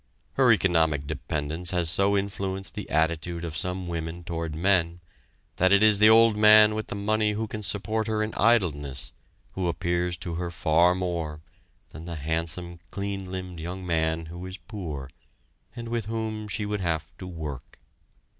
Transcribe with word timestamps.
Her 0.33 0.51
economic 0.51 1.05
dependence 1.05 1.69
has 1.69 1.87
so 1.87 2.17
influenced 2.17 2.73
the 2.73 2.89
attitude 2.89 3.45
of 3.45 3.55
some 3.55 3.87
women 3.87 4.23
toward 4.23 4.55
men, 4.55 4.99
that 5.57 5.71
it 5.71 5.83
is 5.83 5.99
the 5.99 6.09
old 6.09 6.35
man 6.35 6.73
with 6.73 6.87
the 6.87 6.95
money 6.95 7.33
who 7.33 7.45
can 7.45 7.61
support 7.61 8.07
her 8.07 8.23
in 8.23 8.33
idleness 8.33 9.13
who 9.51 9.67
appeals 9.67 10.17
to 10.17 10.33
her 10.41 10.49
far 10.49 10.95
more 10.95 11.41
than 11.89 12.05
the 12.05 12.15
handsome, 12.15 12.79
clean 12.89 13.29
limbed 13.31 13.59
young 13.59 13.85
man 13.85 14.25
who 14.25 14.43
is 14.47 14.57
poor, 14.57 15.11
and 15.75 15.87
with 15.87 16.05
whom 16.07 16.47
she 16.47 16.65
would 16.65 16.79
have 16.79 17.05
to 17.19 17.27
work. 17.27 17.79